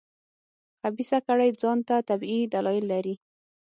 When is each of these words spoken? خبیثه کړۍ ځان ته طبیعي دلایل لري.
خبیثه 0.81 1.17
کړۍ 1.27 1.49
ځان 1.61 1.79
ته 1.87 1.95
طبیعي 2.09 2.43
دلایل 2.53 2.85
لري. 2.93 3.15